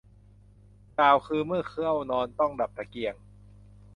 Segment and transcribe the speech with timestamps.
[0.97, 3.15] กล่าวคือเมื่อเข้านอนต้อง ดับตะเกียง